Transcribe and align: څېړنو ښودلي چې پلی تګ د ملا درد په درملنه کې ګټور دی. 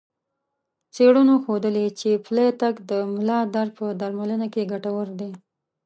څېړنو 0.95 1.35
ښودلي 1.43 1.87
چې 1.99 2.09
پلی 2.25 2.47
تګ 2.61 2.75
د 2.89 2.91
ملا 3.13 3.39
درد 3.55 3.71
په 3.79 3.85
درملنه 3.99 4.47
کې 4.53 4.69
ګټور 4.71 5.07
دی. 5.19 5.31